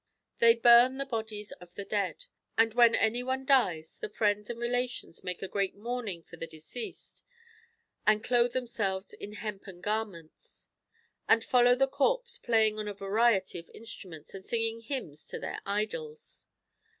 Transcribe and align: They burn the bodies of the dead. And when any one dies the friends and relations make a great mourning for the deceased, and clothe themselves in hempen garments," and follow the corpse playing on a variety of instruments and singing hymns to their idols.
They 0.39 0.55
burn 0.55 0.97
the 0.97 1.05
bodies 1.05 1.51
of 1.51 1.75
the 1.75 1.85
dead. 1.85 2.25
And 2.57 2.73
when 2.73 2.95
any 2.95 3.21
one 3.21 3.45
dies 3.45 3.99
the 3.99 4.09
friends 4.09 4.49
and 4.49 4.57
relations 4.59 5.23
make 5.23 5.43
a 5.43 5.47
great 5.47 5.75
mourning 5.75 6.23
for 6.23 6.37
the 6.37 6.47
deceased, 6.47 7.23
and 8.07 8.23
clothe 8.23 8.53
themselves 8.53 9.13
in 9.13 9.33
hempen 9.33 9.79
garments," 9.79 10.69
and 11.29 11.43
follow 11.43 11.75
the 11.75 11.87
corpse 11.87 12.39
playing 12.39 12.79
on 12.79 12.87
a 12.87 12.95
variety 12.95 13.59
of 13.59 13.69
instruments 13.75 14.33
and 14.33 14.43
singing 14.43 14.81
hymns 14.81 15.27
to 15.27 15.37
their 15.37 15.59
idols. 15.67 16.47